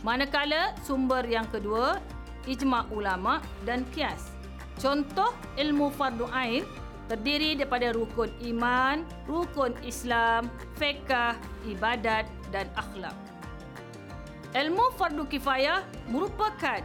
Manakala 0.06 0.78
sumber 0.86 1.26
yang 1.26 1.50
kedua 1.50 1.98
ijma' 2.46 2.86
ulama 2.94 3.42
dan 3.66 3.82
kias. 3.98 4.30
Contoh 4.78 5.34
ilmu 5.58 5.90
fardu 5.98 6.30
ain 6.32 6.64
terdiri 7.10 7.58
daripada 7.58 7.90
rukun 7.92 8.30
iman, 8.54 9.02
rukun 9.26 9.74
Islam, 9.82 10.48
fiqh, 10.78 11.34
ibadat 11.66 12.30
dan 12.50 12.70
akhlak. 12.78 13.16
Ilmu 14.54 14.98
fardu 14.98 15.30
kifayah 15.30 15.86
merupakan 16.10 16.82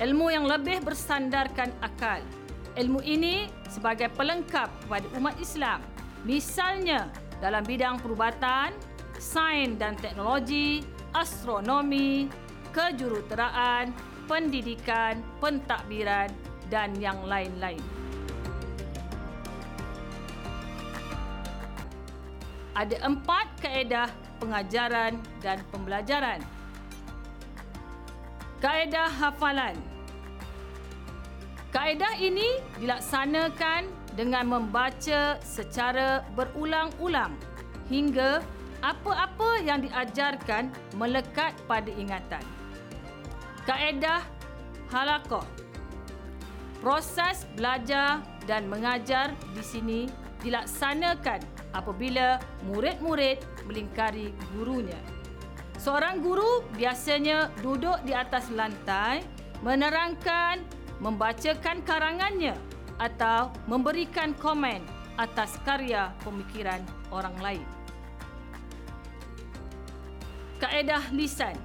ilmu 0.00 0.32
yang 0.32 0.48
lebih 0.48 0.80
bersandarkan 0.80 1.70
akal. 1.84 2.24
Ilmu 2.74 3.04
ini 3.06 3.46
sebagai 3.70 4.10
pelengkap 4.16 4.66
kepada 4.84 5.06
umat 5.20 5.36
Islam. 5.38 5.78
Misalnya 6.24 7.12
dalam 7.38 7.62
bidang 7.62 8.00
perubatan, 8.00 8.72
sains 9.20 9.76
dan 9.78 9.94
teknologi, 10.00 10.82
astronomi, 11.14 12.26
kejuruteraan, 12.74 13.94
pendidikan, 14.26 15.20
pentadbiran 15.38 16.32
dan 16.72 16.96
yang 16.98 17.20
lain-lain. 17.28 18.03
Ada 22.74 22.98
empat 23.06 23.46
kaedah 23.62 24.10
pengajaran 24.42 25.22
dan 25.38 25.62
pembelajaran. 25.70 26.42
Kaedah 28.58 29.08
hafalan. 29.08 29.78
Kaedah 31.70 32.14
ini 32.18 32.62
dilaksanakan 32.78 33.90
dengan 34.14 34.46
membaca 34.46 35.38
secara 35.42 36.22
berulang-ulang 36.38 37.34
hingga 37.90 38.42
apa-apa 38.78 39.62
yang 39.62 39.82
diajarkan 39.82 40.70
melekat 40.94 41.54
pada 41.66 41.90
ingatan. 41.94 42.42
Kaedah 43.66 44.22
halaqah. 44.90 45.46
Proses 46.78 47.48
belajar 47.56 48.20
dan 48.44 48.68
mengajar 48.68 49.32
di 49.56 49.62
sini 49.64 50.00
dilaksanakan 50.44 51.53
apabila 51.74 52.38
murid-murid 52.70 53.42
melingkari 53.66 54.30
gurunya. 54.54 54.96
Seorang 55.82 56.22
guru 56.22 56.64
biasanya 56.78 57.50
duduk 57.60 57.98
di 58.06 58.14
atas 58.14 58.48
lantai 58.48 59.20
menerangkan, 59.60 60.62
membacakan 61.02 61.82
karangannya 61.82 62.54
atau 62.96 63.50
memberikan 63.66 64.32
komen 64.38 64.80
atas 65.18 65.58
karya 65.66 66.14
pemikiran 66.22 66.80
orang 67.10 67.36
lain. 67.42 67.66
Kaedah 70.62 71.10
lisan 71.12 71.58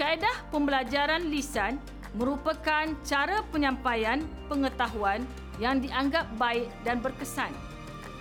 Kaedah 0.00 0.48
pembelajaran 0.48 1.28
lisan 1.28 1.76
merupakan 2.16 2.88
cara 3.04 3.44
penyampaian 3.52 4.24
pengetahuan 4.48 5.22
yang 5.60 5.78
dianggap 5.78 6.24
baik 6.40 6.72
dan 6.82 7.04
berkesan 7.04 7.52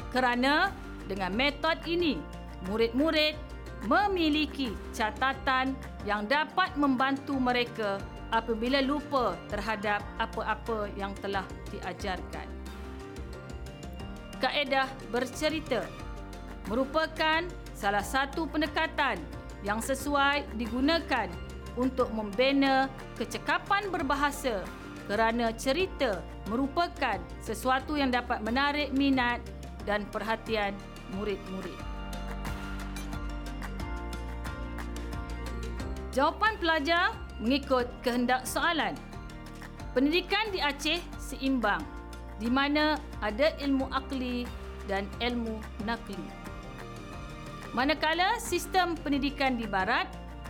kerana 0.09 0.73
dengan 1.05 1.33
metod 1.33 1.77
ini 1.85 2.17
murid-murid 2.69 3.37
memiliki 3.87 4.75
catatan 4.91 5.71
yang 6.03 6.27
dapat 6.27 6.75
membantu 6.75 7.39
mereka 7.39 8.01
apabila 8.29 8.83
lupa 8.83 9.33
terhadap 9.49 10.03
apa-apa 10.21 10.91
yang 10.99 11.15
telah 11.23 11.45
diajarkan. 11.71 12.45
Kaedah 14.39 14.87
bercerita 15.11 15.83
merupakan 16.67 17.43
salah 17.75 18.03
satu 18.03 18.47
pendekatan 18.47 19.19
yang 19.63 19.83
sesuai 19.83 20.55
digunakan 20.55 21.27
untuk 21.75 22.11
membina 22.11 22.87
kecekapan 23.19 23.91
berbahasa 23.91 24.63
kerana 25.07 25.51
cerita 25.57 26.21
merupakan 26.47 27.17
sesuatu 27.41 27.97
yang 27.97 28.13
dapat 28.13 28.39
menarik 28.45 28.93
minat 28.93 29.41
dan 29.89 30.05
perhatian 30.13 30.77
murid-murid. 31.17 31.73
Jawapan 36.13 36.53
pelajar 36.61 37.17
mengikut 37.41 37.89
kehendak 38.05 38.45
soalan. 38.45 38.93
Pendidikan 39.97 40.53
di 40.53 40.61
Aceh 40.61 41.01
seimbang 41.17 41.81
di 42.37 42.53
mana 42.53 43.01
ada 43.25 43.49
ilmu 43.57 43.89
akli 43.89 44.45
dan 44.85 45.09
ilmu 45.17 45.57
nakli. 45.89 46.21
Manakala 47.73 48.37
sistem 48.37 48.93
pendidikan 48.97 49.57
di 49.57 49.65
barat 49.65 50.05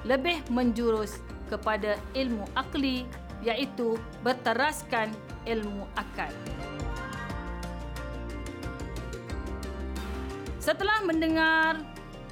lebih 0.07 0.39
menjurus 0.51 1.19
kepada 1.51 1.99
ilmu 2.15 2.47
akli 2.55 3.03
iaitu 3.43 3.99
berteraskan 4.23 5.11
ilmu 5.43 5.87
akal. 5.95 6.31
Setelah 10.59 10.99
mendengar 11.07 11.79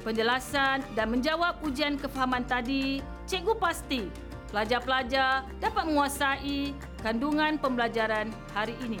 penjelasan 0.04 0.84
dan 0.92 1.08
menjawab 1.08 1.64
ujian 1.64 1.96
kefahaman 1.96 2.44
tadi, 2.44 3.00
cikgu 3.24 3.56
pasti 3.56 4.04
pelajar-pelajar 4.52 5.48
dapat 5.60 5.82
menguasai 5.88 6.76
kandungan 7.00 7.56
pembelajaran 7.56 8.28
hari 8.52 8.76
ini. 8.84 9.00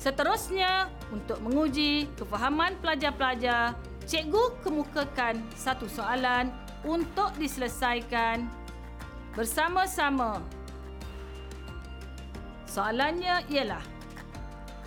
Seterusnya, 0.00 0.88
untuk 1.12 1.40
menguji 1.40 2.08
kefahaman 2.16 2.76
pelajar-pelajar, 2.80 3.72
cikgu 4.04 4.60
kemukakan 4.60 5.40
satu 5.56 5.88
soalan 5.88 6.52
untuk 6.84 7.32
diselesaikan 7.40 8.44
bersama-sama. 9.32 10.44
Soalannya 12.68 13.48
ialah 13.48 13.93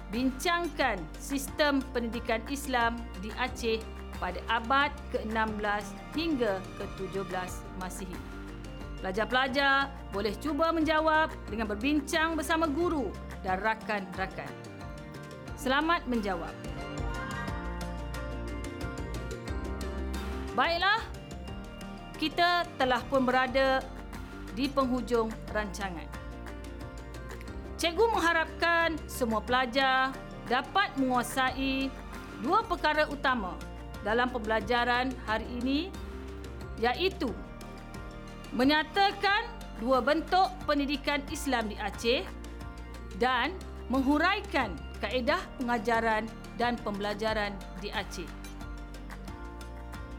bincangkan 0.07 0.99
sistem 1.19 1.83
pendidikan 1.91 2.39
Islam 2.47 2.95
di 3.19 3.27
Aceh 3.35 3.83
pada 4.17 4.39
abad 4.49 4.89
ke-16 5.13 5.83
hingga 6.15 6.57
ke-17 6.79 7.51
Masihi. 7.77 8.17
Pelajar-pelajar 8.97 9.93
boleh 10.09 10.33
cuba 10.41 10.73
menjawab 10.73 11.29
dengan 11.51 11.69
berbincang 11.69 12.33
bersama 12.33 12.65
guru 12.65 13.13
dan 13.45 13.61
rakan-rakan. 13.61 14.49
Selamat 15.53 16.01
menjawab. 16.09 16.53
Baiklah, 20.57 21.05
kita 22.17 22.65
telah 22.81 23.05
pun 23.05 23.21
berada 23.21 23.85
di 24.57 24.65
penghujung 24.65 25.29
rancangan. 25.53 26.16
Cikgu 27.77 28.09
mengharapkan 28.09 28.97
semua 29.05 29.37
pelajar 29.37 30.09
dapat 30.49 30.97
menguasai 30.97 31.93
dua 32.41 32.65
perkara 32.65 33.05
utama 33.05 33.53
dalam 34.01 34.33
pembelajaran 34.33 35.13
hari 35.29 35.45
ini 35.61 35.93
iaitu 36.81 37.29
menyatakan 38.49 39.45
dua 39.77 40.01
bentuk 40.01 40.49
pendidikan 40.65 41.21
Islam 41.29 41.69
di 41.69 41.77
Aceh 41.77 42.25
dan 43.21 43.53
menghuraikan 43.93 44.73
kaedah 44.97 45.37
pengajaran 45.61 46.25
dan 46.57 46.81
pembelajaran 46.81 47.53
di 47.77 47.93
Aceh. 47.93 48.25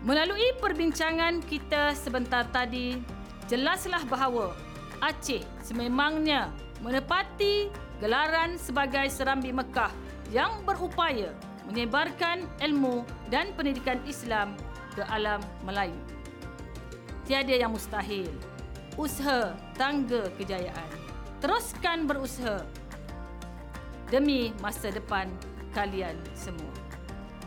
Melalui 0.06 0.54
perbincangan 0.62 1.42
kita 1.42 1.90
sebentar 1.98 2.46
tadi, 2.54 3.02
jelaslah 3.50 4.06
bahawa 4.06 4.54
Aceh 5.02 5.42
sememangnya 5.66 6.54
menepati 6.82 7.70
gelaran 7.98 8.54
sebagai 8.58 9.10
Serambi 9.10 9.50
Mekah 9.50 9.90
yang 10.30 10.62
berupaya 10.62 11.34
menyebarkan 11.68 12.48
ilmu 12.64 13.04
dan 13.28 13.52
pendidikan 13.52 14.00
Islam 14.08 14.56
ke 14.96 15.04
alam 15.06 15.42
Melayu. 15.66 15.98
Tiada 17.28 17.52
yang 17.52 17.76
mustahil. 17.76 18.32
Usaha 18.96 19.54
tangga 19.76 20.26
kejayaan. 20.40 20.90
Teruskan 21.38 22.08
berusaha 22.08 22.66
demi 24.10 24.50
masa 24.58 24.90
depan 24.90 25.28
kalian 25.76 26.16
semua. 26.34 26.72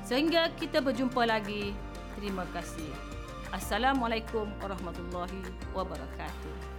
Sehingga 0.06 0.54
kita 0.56 0.80
berjumpa 0.80 1.26
lagi. 1.28 1.74
Terima 2.16 2.46
kasih. 2.54 2.88
Assalamualaikum 3.52 4.48
warahmatullahi 4.64 5.44
wabarakatuh. 5.76 6.71